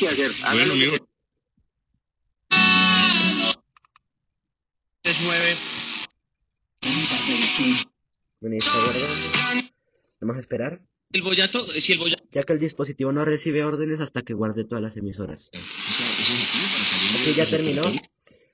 Bueno, 0.04 0.74
amigo. 0.74 0.98
9 5.24 5.56
bueno, 8.42 8.58
está 8.58 8.72
guardando. 8.84 9.70
Vamos 10.20 10.36
a 10.36 10.40
esperar. 10.42 10.82
El 11.14 11.22
bollato, 11.22 11.66
si 11.66 11.94
el 11.94 12.00
bollato. 12.00 12.24
Ya 12.32 12.44
que 12.44 12.52
el 12.52 12.60
dispositivo 12.60 13.14
no 13.14 13.24
recibe 13.24 13.64
órdenes 13.64 14.02
hasta 14.02 14.24
que 14.24 14.34
guarde 14.34 14.66
todas 14.66 14.82
las 14.82 14.98
emisoras. 14.98 15.50
Aquí 15.54 17.34
ya 17.34 17.50
terminó. 17.50 17.84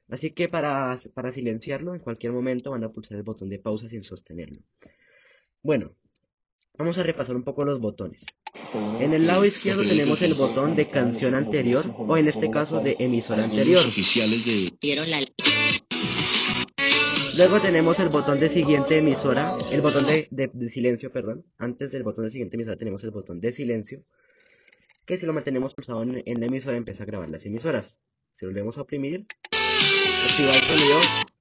Así 0.09 0.29
que 0.31 0.49
para, 0.49 0.95
para 1.15 1.31
silenciarlo, 1.31 1.95
en 1.95 2.01
cualquier 2.01 2.31
momento 2.31 2.69
van 2.69 2.83
a 2.83 2.91
pulsar 2.91 3.17
el 3.17 3.23
botón 3.23 3.49
de 3.49 3.57
pausa 3.57 3.89
sin 3.89 4.03
sostenerlo. 4.03 4.61
Bueno, 5.63 5.95
vamos 6.77 6.99
a 6.99 7.03
repasar 7.03 7.35
un 7.35 7.43
poco 7.43 7.65
los 7.65 7.79
botones. 7.79 8.23
En 8.73 9.13
el 9.13 9.25
lado 9.25 9.45
izquierdo 9.45 9.83
tenemos 9.83 10.21
el 10.21 10.35
botón 10.35 10.75
de 10.75 10.89
canción 10.89 11.33
anterior, 11.33 11.91
o 11.97 12.17
en 12.17 12.27
este 12.27 12.51
caso 12.51 12.79
de 12.81 12.95
emisora 12.99 13.45
anterior. 13.45 13.81
Luego 17.35 17.59
tenemos 17.61 17.99
el 17.99 18.09
botón 18.09 18.39
de 18.39 18.49
siguiente 18.49 18.97
emisora, 18.97 19.55
el 19.71 19.81
botón 19.81 20.05
de, 20.05 20.51
silencio, 20.69 21.11
perdón. 21.11 21.45
Antes 21.57 21.91
del 21.91 22.03
botón 22.03 22.25
de 22.25 22.31
siguiente 22.31 22.57
emisora 22.57 22.77
tenemos 22.77 23.03
el 23.03 23.11
botón 23.11 23.39
de 23.39 23.51
silencio, 23.51 24.03
que 25.05 25.17
si 25.17 25.25
lo 25.25 25.33
mantenemos 25.33 25.73
pulsado 25.73 26.03
en, 26.03 26.39
la 26.39 26.45
emisora 26.45 26.77
empieza 26.77 27.03
a 27.03 27.05
grabar 27.07 27.29
las 27.29 27.45
emisoras. 27.45 27.97
Si 28.35 28.45
lo 28.45 28.51
volvemos 28.51 28.77
a 28.77 28.81
oprimir, 28.81 29.25
activa 29.51 30.55
el 30.55 30.63
sonido 30.63 30.99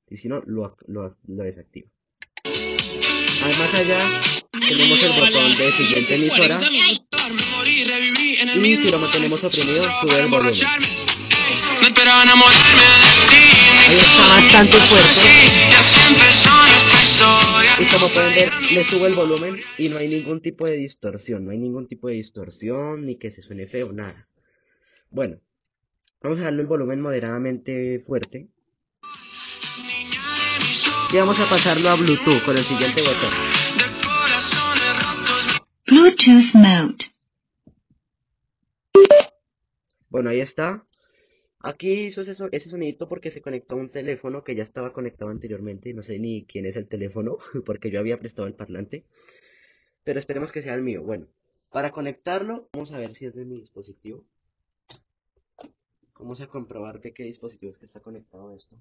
y 0.09 0.17
si 0.17 0.29
no, 0.29 0.41
lo, 0.47 0.77
lo, 0.87 1.15
desactiva. 1.27 1.91
Además 3.45 3.75
allá 3.75 4.21
tenemos 4.67 5.03
el 5.03 5.13
botón 5.13 5.59
de 5.59 5.71
siguiente 5.73 6.15
emisora 6.15 6.59
y 8.55 8.77
si 8.77 8.91
lo 8.91 8.99
mantenemos 8.99 9.43
oprimido 9.45 9.85
sube 10.01 10.21
el 10.21 10.27
volumen. 10.29 10.55
Ahí 13.89 13.97
está 13.97 14.27
bastante 14.29 14.77
fuerte. 14.77 15.21
Y 17.81 17.85
como 17.87 18.09
pueden 18.09 18.35
ver, 18.35 18.53
le 18.73 18.85
subo 18.85 19.07
el 19.07 19.15
volumen 19.15 19.57
y 19.77 19.89
no 19.89 19.99
hay 19.99 20.09
ningún 20.09 20.41
tipo 20.41 20.67
de 20.67 20.77
distorsión. 20.77 21.45
No 21.45 21.53
hay 21.53 21.59
ningún 21.59 21.87
tipo 21.89 22.09
de 22.09 22.15
distorsión, 22.15 23.05
ni 23.05 23.17
que 23.17 23.31
se 23.31 23.43
suene 23.43 23.67
feo, 23.67 23.93
nada. 23.93 24.29
Bueno, 25.11 25.39
vamos 26.23 26.39
a 26.39 26.43
darle 26.45 26.63
el 26.63 26.67
volumen 26.67 27.01
moderadamente 27.01 28.01
fuerte. 28.05 28.49
Y 31.13 31.17
vamos 31.17 31.41
a 31.41 31.49
pasarlo 31.49 31.89
a 31.89 31.95
Bluetooth 31.95 32.45
con 32.45 32.57
el 32.57 32.65
siguiente 32.65 33.01
botón. 33.03 33.31
Bluetooth 35.87 36.55
mode. 36.55 37.18
Bueno, 40.11 40.31
ahí 40.31 40.41
está. 40.41 40.87
Aquí 41.61 42.07
hizo 42.07 42.21
ese, 42.21 42.33
ese 42.53 42.71
sonidito 42.71 43.09
porque 43.09 43.31
se 43.31 43.43
conectó 43.43 43.75
a 43.75 43.79
un 43.79 43.91
teléfono 43.91 44.45
que 44.45 44.55
ya 44.55 44.63
estaba 44.63 44.93
conectado 44.93 45.31
anteriormente. 45.31 45.93
No 45.93 46.03
sé 46.03 46.19
ni 46.19 46.45
quién 46.45 46.67
es 46.67 46.77
el 46.77 46.87
teléfono 46.87 47.39
porque 47.67 47.91
yo 47.91 47.99
había 47.99 48.19
prestado 48.19 48.47
el 48.47 48.55
parlante. 48.55 49.05
Pero 50.05 50.19
esperemos 50.19 50.53
que 50.53 50.63
sea 50.63 50.75
el 50.75 50.83
mío. 50.83 51.03
Bueno, 51.03 51.27
para 51.71 51.91
conectarlo, 51.91 52.69
vamos 52.73 52.93
a 52.93 52.99
ver 52.99 53.15
si 53.15 53.27
es 53.27 53.35
de 53.35 53.45
mi 53.45 53.59
dispositivo. 53.59 54.25
Vamos 56.19 56.41
a 56.41 56.47
comprobar 56.47 57.01
de 57.01 57.13
qué 57.13 57.25
dispositivo 57.25 57.73
es 57.73 57.79
que 57.79 57.87
está 57.87 58.01
conectado 58.01 58.53
esto. 58.53 58.77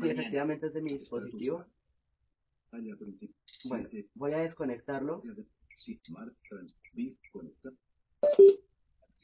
sí, 0.00 0.08
efectivamente 0.08 0.66
es 0.66 0.74
de 0.74 0.82
mi 0.82 0.92
dispositivo. 0.92 1.66
Bueno, 2.72 3.88
voy 4.14 4.32
a 4.32 4.38
desconectarlo. 4.38 5.22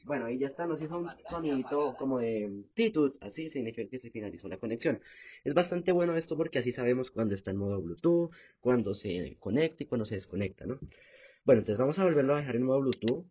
Bueno, 0.07 0.25
ahí 0.25 0.39
ya 0.39 0.47
está, 0.47 0.65
nos 0.65 0.81
hizo 0.81 0.97
un 0.97 1.09
sonidito 1.27 1.95
como 1.97 2.19
de 2.19 2.63
titud, 2.73 3.15
así 3.19 3.49
significa 3.49 3.89
que 3.89 3.99
se 3.99 4.09
finalizó 4.09 4.47
la 4.47 4.57
conexión. 4.57 5.01
Es 5.43 5.53
bastante 5.53 5.91
bueno 5.91 6.15
esto 6.15 6.37
porque 6.37 6.59
así 6.59 6.71
sabemos 6.71 7.11
cuando 7.11 7.35
está 7.35 7.51
en 7.51 7.57
modo 7.57 7.81
Bluetooth, 7.81 8.31
cuando 8.61 8.95
se 8.95 9.35
conecta 9.39 9.83
y 9.83 9.85
cuando 9.85 10.05
se 10.05 10.15
desconecta, 10.15 10.65
¿no? 10.65 10.79
Bueno, 11.43 11.59
entonces 11.59 11.77
vamos 11.77 11.99
a 11.99 12.05
volverlo 12.05 12.35
a 12.35 12.39
dejar 12.39 12.55
en 12.55 12.63
modo 12.63 12.79
Bluetooth. 12.79 13.25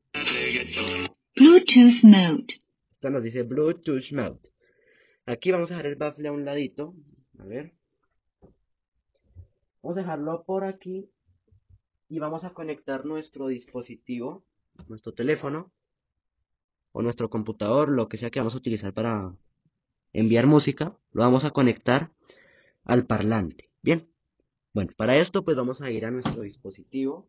Bluetooth 1.35 2.03
mode. 2.03 2.61
Esto 2.91 3.11
nos 3.11 3.23
dice 3.23 3.43
Bluetooth 3.43 4.13
mode. 4.13 4.41
Aquí 5.25 5.51
vamos 5.51 5.71
a 5.71 5.77
dejar 5.77 5.87
el 5.87 5.97
baffle 5.97 6.29
a 6.29 6.33
un 6.33 6.45
ladito. 6.45 6.95
A 7.39 7.45
ver. 7.45 7.73
Vamos 9.83 9.97
a 9.97 10.01
dejarlo 10.01 10.45
por 10.45 10.65
aquí 10.65 11.09
y 12.09 12.19
vamos 12.19 12.45
a 12.45 12.51
conectar 12.51 13.05
nuestro 13.05 13.49
dispositivo, 13.49 14.45
nuestro 14.89 15.13
teléfono 15.13 15.73
o 16.93 17.03
nuestro 17.03 17.29
computador, 17.29 17.89
lo 17.89 18.09
que 18.09 18.17
sea 18.17 18.31
que 18.31 18.41
vamos 18.41 18.55
a 18.55 18.59
utilizar 18.59 18.93
para 18.93 19.35
enviar 20.13 20.47
música, 20.47 20.97
lo 21.13 21.23
vamos 21.23 21.45
a 21.45 21.51
conectar 21.51 22.11
al 22.85 23.07
parlante. 23.07 23.71
Bien, 23.83 24.09
bueno, 24.73 24.93
para 24.97 25.17
esto 25.17 25.45
pues 25.45 25.57
vamos 25.57 25.83
a 25.83 25.91
ir 25.91 26.07
a 26.07 26.11
nuestro 26.11 26.43
dispositivo. 26.43 27.29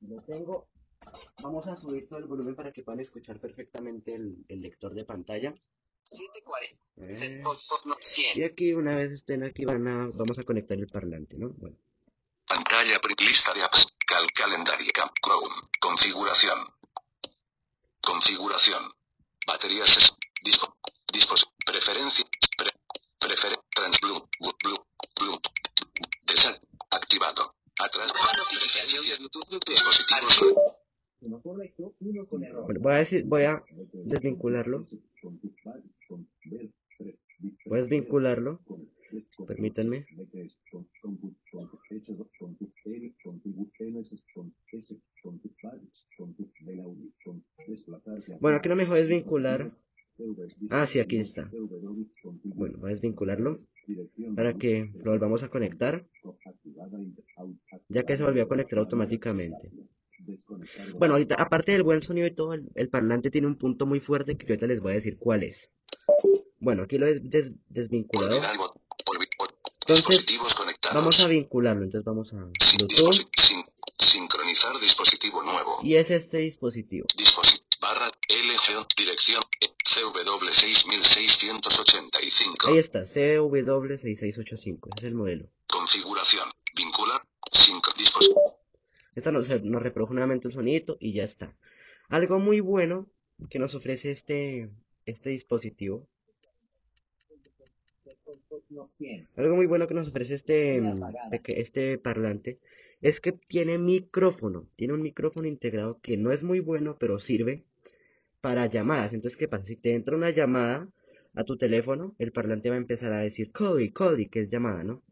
Lo 0.00 0.20
tengo. 0.22 0.68
Vamos 1.42 1.68
a 1.68 1.76
subir 1.76 2.08
todo 2.08 2.18
el 2.18 2.26
volumen 2.26 2.54
para 2.54 2.72
que 2.72 2.82
puedan 2.82 3.00
escuchar 3.00 3.40
perfectamente 3.40 4.14
el, 4.14 4.44
el 4.48 4.60
lector 4.60 4.94
de 4.94 5.04
pantalla. 5.04 5.54
740. 6.06 6.76
Eh, 6.98 7.12
Set 7.14 7.42
por- 7.42 7.58
por- 7.68 7.86
no, 7.86 7.96
100. 8.00 8.38
Y 8.38 8.44
aquí 8.44 8.72
una 8.72 8.96
vez 8.96 9.12
estén 9.12 9.42
aquí 9.44 9.64
van 9.64 9.86
a, 9.86 10.08
vamos 10.14 10.38
a 10.38 10.42
conectar 10.44 10.76
el 10.78 10.86
parlante, 10.86 11.36
¿no? 11.36 11.50
Bueno, 11.50 11.76
Pantalla 12.46 13.00
lista 13.18 13.52
de 13.54 13.62
apps. 13.64 13.88
Cal 14.06 14.30
calendario. 14.32 14.86
Camp 14.94 15.12
Chrome. 15.20 15.68
Configuración. 15.80 16.58
Configuración. 18.00 18.92
Baterías. 19.46 20.14
Dispo. 20.42 20.76
Dispos. 21.12 21.48
Preferencia. 21.64 22.24
Pre, 22.56 22.70
prefer. 23.18 23.58
Trans 23.74 23.98
blue. 24.00 24.28
Blue. 24.38 24.56
Blue. 24.62 24.78
Blue. 25.20 25.40
Desa- 26.24 26.60
Activado. 26.90 27.56
Atrás. 27.78 28.12
Notificación 28.38 29.04
de 29.06 29.16
Bluetooth. 29.16 29.64
Dispositivos. 29.66 30.44
Voy 31.20 32.92
a 32.92 32.98
decir, 32.98 33.24
voy 33.24 33.42
a 33.42 33.62
desvincularlo. 34.04 34.82
Voy 37.66 37.78
a 37.78 37.82
desvincularlo. 37.82 38.60
Permítanme. 39.46 40.06
Bueno, 48.40 48.56
aquí 48.56 48.68
no 48.68 48.76
me 48.76 48.82
dejó 48.82 48.94
desvincular. 48.94 49.70
Ah, 50.70 50.86
sí, 50.86 50.98
aquí 50.98 51.18
está. 51.18 51.50
Bueno, 52.44 52.78
voy 52.78 52.90
a 52.90 52.94
desvincularlo 52.94 53.58
para 54.34 54.54
que 54.54 54.90
lo 55.04 55.10
volvamos 55.10 55.42
a 55.42 55.48
conectar, 55.48 56.06
ya 57.88 58.04
que 58.04 58.16
se 58.16 58.24
volvió 58.24 58.44
a 58.44 58.48
conectar 58.48 58.78
automáticamente. 58.78 59.70
Bueno, 60.94 61.14
ahorita, 61.14 61.34
aparte 61.36 61.72
del 61.72 61.82
buen 61.82 62.02
sonido 62.02 62.26
y 62.26 62.34
todo, 62.34 62.52
el, 62.54 62.68
el 62.74 62.88
parlante 62.88 63.30
tiene 63.30 63.46
un 63.46 63.56
punto 63.56 63.86
muy 63.86 64.00
fuerte 64.00 64.36
que 64.36 64.46
yo 64.46 64.52
ahorita 64.52 64.66
les 64.66 64.80
voy 64.80 64.92
a 64.92 64.96
decir 64.96 65.16
cuál 65.18 65.42
es. 65.42 65.70
Bueno, 66.58 66.82
aquí 66.84 66.96
lo 66.98 67.06
he 67.06 67.20
des- 67.20 67.52
desvinculado. 67.68 68.40
Entonces. 69.88 70.26
Vamos 70.92 71.20
a 71.20 71.28
vincularlo, 71.28 71.84
entonces 71.84 72.04
vamos 72.04 72.32
a 72.32 72.36
Bluetooth 72.36 73.28
sincronizar 73.98 74.78
dispositivo 74.80 75.42
nuevo. 75.42 75.78
y 75.82 75.96
es 75.96 76.10
este 76.10 76.38
dispositivo. 76.38 77.06
Disposi 77.16 77.58
barra 77.80 78.06
LG 78.28 78.86
dirección 78.96 79.42
E, 79.60 79.66
CW6685 79.84 82.68
Ahí 82.68 82.78
está, 82.78 83.04
CW6685, 83.04 84.88
ese 84.96 84.96
es 84.96 85.02
el 85.04 85.14
modelo. 85.14 85.46
configuración 85.68 86.48
vincular 86.74 87.22
sincro 87.52 87.92
dispos 87.96 88.28
Esta 89.16 89.32
nos, 89.32 89.48
nos 89.64 89.82
reprodujo 89.82 90.12
nuevamente 90.12 90.46
el 90.46 90.54
sonido 90.54 90.96
y 91.00 91.12
ya 91.14 91.24
está. 91.24 91.56
Algo 92.08 92.38
muy 92.38 92.60
bueno 92.60 93.08
que 93.50 93.58
nos 93.58 93.74
ofrece 93.74 94.10
este, 94.10 94.70
este 95.06 95.30
dispositivo. 95.30 96.06
Algo 99.36 99.56
muy 99.56 99.66
bueno 99.66 99.86
que 99.88 99.94
nos 99.94 100.08
ofrece 100.08 100.34
este, 100.34 100.80
mm, 100.80 101.02
este 101.46 101.98
parlante 101.98 102.58
es 103.00 103.20
que 103.20 103.32
tiene 103.32 103.78
micrófono. 103.78 104.68
Tiene 104.76 104.94
un 104.94 105.02
micrófono 105.02 105.48
integrado 105.48 105.98
que 106.00 106.16
no 106.16 106.30
es 106.30 106.42
muy 106.42 106.60
bueno, 106.60 106.96
pero 106.98 107.18
sirve 107.18 107.64
para 108.40 108.66
llamadas. 108.66 109.12
Entonces, 109.12 109.36
¿qué 109.36 109.48
pasa? 109.48 109.66
Si 109.66 109.76
te 109.76 109.94
entra 109.94 110.16
una 110.16 110.30
llamada 110.30 110.88
a 111.34 111.44
tu 111.44 111.56
teléfono, 111.56 112.14
el 112.18 112.32
parlante 112.32 112.68
va 112.68 112.76
a 112.76 112.78
empezar 112.78 113.12
a 113.12 113.20
decir 113.20 113.50
Cody, 113.50 113.90
Cody, 113.90 114.26
que 114.28 114.40
es 114.40 114.50
llamada, 114.50 114.84
¿no? 114.84 115.02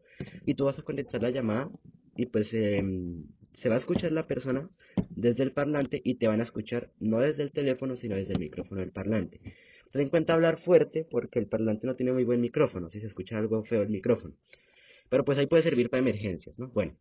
Y 0.45 0.53
tú 0.55 0.65
vas 0.65 0.79
a 0.79 0.83
conectar 0.83 1.21
la 1.21 1.29
llamada 1.29 1.69
y 2.15 2.27
pues 2.27 2.53
em, 2.53 3.25
se 3.55 3.69
va 3.69 3.75
a 3.75 3.79
escuchar 3.79 4.11
la 4.11 4.27
persona 4.27 4.69
desde 5.09 5.43
el 5.43 5.51
parlante 5.51 6.01
y 6.03 6.15
te 6.15 6.27
van 6.27 6.39
a 6.39 6.43
escuchar 6.43 6.91
no 6.99 7.19
desde 7.19 7.43
el 7.43 7.51
teléfono, 7.51 7.95
sino 7.95 8.15
desde 8.15 8.33
el 8.33 8.39
micrófono 8.39 8.81
del 8.81 8.91
parlante. 8.91 9.39
Ten 9.91 10.01
en 10.01 10.09
cuenta 10.09 10.33
hablar 10.33 10.57
fuerte 10.57 11.05
porque 11.09 11.39
el 11.39 11.47
parlante 11.47 11.87
no 11.87 11.95
tiene 11.95 12.11
muy 12.11 12.23
buen 12.23 12.41
micrófono, 12.41 12.89
si 12.89 12.99
se 12.99 13.07
escucha 13.07 13.37
algo 13.37 13.63
feo 13.63 13.81
el 13.81 13.89
micrófono. 13.89 14.35
Pero 15.09 15.23
pues 15.23 15.37
ahí 15.37 15.47
puede 15.47 15.63
servir 15.63 15.89
para 15.89 16.01
emergencias, 16.01 16.59
¿no? 16.59 16.67
Bueno, 16.69 16.97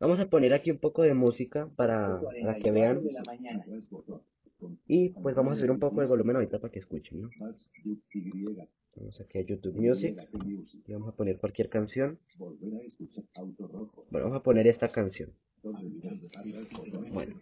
vamos 0.00 0.18
a 0.20 0.28
poner 0.30 0.54
aquí 0.54 0.70
un 0.70 0.78
poco 0.78 1.02
de 1.02 1.14
música 1.14 1.68
para, 1.76 2.20
para 2.20 2.58
que 2.58 2.70
vean. 2.70 3.02
Y 4.86 5.10
pues 5.10 5.34
vamos 5.34 5.54
a 5.54 5.56
subir 5.56 5.70
un 5.70 5.78
poco 5.78 6.00
el 6.02 6.08
volumen 6.08 6.36
ahorita 6.36 6.58
para 6.58 6.72
que 6.72 6.78
escuchen, 6.78 7.22
¿no? 7.22 7.30
Vamos 8.96 9.20
aquí 9.20 9.38
a 9.38 9.42
YouTube 9.42 9.74
Music 9.74 10.16
y 10.86 10.92
vamos 10.92 11.08
a 11.08 11.16
poner 11.16 11.38
cualquier 11.38 11.68
canción. 11.68 12.18
Bueno, 12.38 14.26
vamos 14.26 14.36
a 14.36 14.42
poner 14.42 14.66
esta 14.68 14.92
canción. 14.92 15.32
Bueno, 17.12 17.40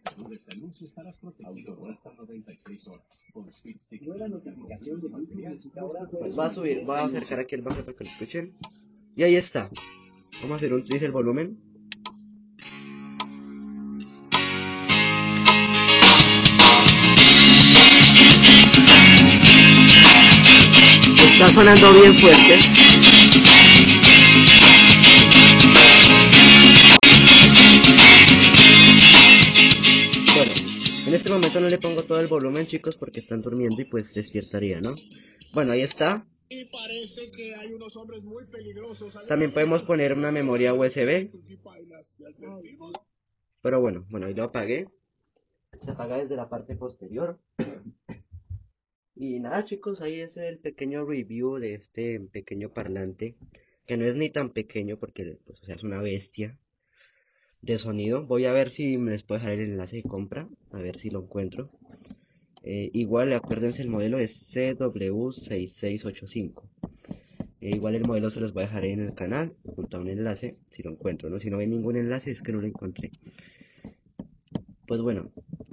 pues 6.18 6.38
va 6.38 6.46
a 6.46 6.50
subir, 6.50 6.88
va 6.88 7.00
a 7.00 7.04
acercar 7.04 7.40
aquí 7.40 7.56
el 7.56 7.62
bajo 7.62 7.80
para 7.84 7.96
que 7.96 8.04
lo 8.04 8.10
escuchen. 8.10 8.54
Y 9.16 9.24
ahí 9.24 9.34
está. 9.34 9.68
Vamos 10.40 10.52
a 10.52 10.54
hacer 10.54 10.72
un 10.72 10.84
dice 10.84 11.04
el 11.04 11.12
volumen. 11.12 11.58
Está 21.42 21.54
sonando 21.54 21.92
bien 21.94 22.14
fuerte. 22.14 22.56
Bueno, 30.36 30.52
en 31.04 31.14
este 31.14 31.30
momento 31.30 31.60
no 31.60 31.68
le 31.68 31.78
pongo 31.78 32.04
todo 32.04 32.20
el 32.20 32.28
volumen, 32.28 32.68
chicos, 32.68 32.96
porque 32.96 33.18
están 33.18 33.42
durmiendo 33.42 33.82
y 33.82 33.86
pues 33.86 34.14
despiertaría, 34.14 34.80
¿no? 34.80 34.94
Bueno, 35.52 35.72
ahí 35.72 35.80
está. 35.80 36.24
Y 36.48 36.66
parece 36.66 37.32
que 37.32 37.56
hay 37.56 37.72
unos 37.72 37.96
hombres 37.96 38.22
muy 38.22 38.44
peligrosos. 38.44 39.18
También 39.26 39.52
podemos 39.52 39.82
poner 39.82 40.12
una 40.12 40.30
memoria 40.30 40.74
USB. 40.74 41.28
Pero 43.62 43.80
bueno, 43.80 44.06
bueno, 44.10 44.26
ahí 44.26 44.34
lo 44.34 44.44
apagué. 44.44 44.86
Se 45.80 45.90
apaga 45.90 46.18
desde 46.18 46.36
la 46.36 46.48
parte 46.48 46.76
posterior. 46.76 47.40
Y 49.22 49.38
nada 49.38 49.64
chicos, 49.64 50.02
ahí 50.02 50.18
es 50.18 50.36
el 50.36 50.58
pequeño 50.58 51.04
review 51.04 51.58
de 51.58 51.74
este 51.74 52.18
pequeño 52.18 52.70
parlante. 52.70 53.36
Que 53.86 53.96
no 53.96 54.04
es 54.04 54.16
ni 54.16 54.30
tan 54.30 54.50
pequeño 54.50 54.96
porque 54.96 55.38
pues, 55.46 55.60
es 55.68 55.84
una 55.84 56.02
bestia 56.02 56.58
de 57.60 57.78
sonido. 57.78 58.26
Voy 58.26 58.46
a 58.46 58.52
ver 58.52 58.70
si 58.70 58.98
me 58.98 59.12
les 59.12 59.22
puedo 59.22 59.38
dejar 59.38 59.54
el 59.54 59.60
enlace 59.60 59.98
de 59.98 60.02
compra. 60.02 60.48
A 60.72 60.80
ver 60.80 60.98
si 60.98 61.08
lo 61.08 61.20
encuentro. 61.20 61.70
Eh, 62.64 62.90
igual 62.94 63.32
acuérdense 63.32 63.82
el 63.82 63.90
modelo 63.90 64.18
es 64.18 64.56
CW6685. 64.56 66.64
Eh, 67.60 67.76
igual 67.76 67.94
el 67.94 68.04
modelo 68.04 68.28
se 68.28 68.40
los 68.40 68.52
voy 68.52 68.64
a 68.64 68.66
dejar 68.66 68.86
en 68.86 69.02
el 69.02 69.14
canal 69.14 69.54
junto 69.64 69.98
a 69.98 70.00
un 70.00 70.08
enlace 70.08 70.56
si 70.70 70.82
lo 70.82 70.90
encuentro, 70.90 71.30
¿no? 71.30 71.38
Si 71.38 71.48
no 71.48 71.58
ven 71.58 71.70
ningún 71.70 71.94
enlace 71.94 72.32
es 72.32 72.42
que 72.42 72.50
no 72.50 72.60
lo 72.60 72.66
encontré. 72.66 73.12
Pues 74.88 75.00
bueno, 75.00 75.30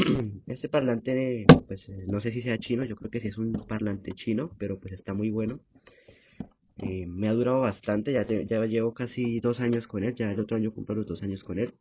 este 0.48 0.70
parlante, 0.70 1.46
pues 1.68 1.90
eh, 1.90 2.06
no 2.08 2.20
sé 2.20 2.32
si 2.32 2.42
sea 2.42 2.58
chino, 2.58 2.84
yo 2.86 2.96
creo 2.96 3.12
que 3.12 3.20
sí 3.20 3.28
es 3.28 3.38
un 3.38 3.54
parlante 3.54 4.14
chino, 4.14 4.52
pero 4.58 4.80
pues 4.80 4.94
está 4.94 5.14
muy 5.14 5.30
bueno. 5.30 5.60
Eh, 6.78 7.06
me 7.08 7.28
ha 7.28 7.34
durado 7.34 7.60
bastante, 7.60 8.14
ya, 8.14 8.26
ya 8.26 8.66
llevo 8.66 8.94
casi 8.94 9.40
dos 9.40 9.60
años 9.60 9.88
con 9.88 10.04
él, 10.04 10.16
ya 10.16 10.32
el 10.32 10.40
otro 10.40 10.56
año 10.56 10.72
cumplo 10.74 10.96
los 10.96 11.06
dos 11.06 11.24
años 11.24 11.44
con 11.44 11.60
él. 11.60 11.74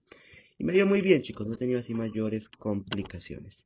Y 0.58 0.64
me 0.64 0.72
dio 0.72 0.86
muy 0.86 1.00
bien, 1.00 1.22
chicos, 1.22 1.46
no 1.46 1.54
he 1.54 1.56
tenido 1.56 1.78
así 1.78 1.94
mayores 1.94 2.48
complicaciones. 2.48 3.64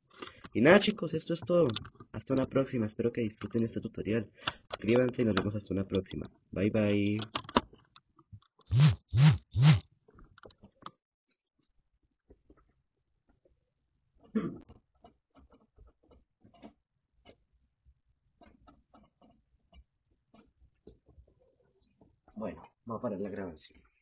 Y 0.53 0.61
nada, 0.61 0.79
chicos, 0.79 1.15
esto 1.15 1.33
es 1.33 1.41
todo. 1.41 1.67
Hasta 2.11 2.35
una 2.35 2.47
próxima, 2.47 2.85
espero 2.85 3.11
que 3.11 3.21
disfruten 3.21 3.63
este 3.63 3.81
tutorial. 3.81 4.29
Suscríbanse 4.69 5.23
y 5.23 5.25
nos 5.25 5.33
vemos 5.33 5.55
hasta 5.55 5.73
una 5.73 5.85
próxima. 5.85 6.29
Bye 6.51 6.69
bye. 6.69 7.17
Bueno, 23.69 23.92